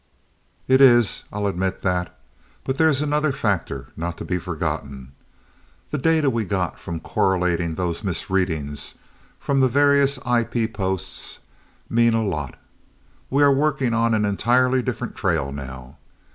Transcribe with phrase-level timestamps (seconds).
[0.67, 2.17] "It is, I'll admit that.
[2.63, 5.11] But there's another factor, not to be forgotten.
[5.91, 8.95] The data we got from correlating those 'misreadings'
[9.39, 11.41] from the various IP posts
[11.87, 12.55] mean a lot.
[13.29, 15.99] We are working on an entirely different trail now.